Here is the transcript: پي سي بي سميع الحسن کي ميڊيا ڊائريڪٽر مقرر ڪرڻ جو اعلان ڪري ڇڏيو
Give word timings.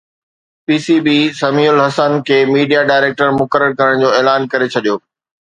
پي 0.65 0.75
سي 0.85 0.95
بي 1.05 1.17
سميع 1.41 1.67
الحسن 1.75 2.13
کي 2.31 2.39
ميڊيا 2.53 2.81
ڊائريڪٽر 2.89 3.29
مقرر 3.43 3.77
ڪرڻ 3.79 4.03
جو 4.05 4.09
اعلان 4.17 4.51
ڪري 4.55 4.67
ڇڏيو 4.73 4.99